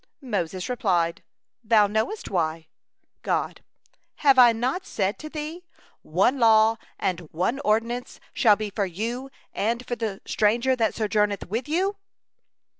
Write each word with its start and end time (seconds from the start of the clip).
Moses 0.23 0.67
replied: 0.67 1.21
"Thou 1.63 1.85
knowest 1.85 2.31
why." 2.31 2.69
God: 3.21 3.61
"Have 4.25 4.39
I 4.39 4.51
not 4.51 4.83
said 4.87 5.19
to 5.19 5.29
thee, 5.29 5.63
'One 6.01 6.39
law 6.39 6.77
and 6.97 7.19
one 7.31 7.59
ordinance 7.59 8.19
shall 8.33 8.55
be 8.55 8.71
for 8.71 8.87
you 8.87 9.29
and 9.53 9.85
for 9.85 9.95
the 9.95 10.19
stranger 10.25 10.75
that 10.75 10.95
sojourneth 10.95 11.45
with 11.45 11.69
you?'" 11.69 11.97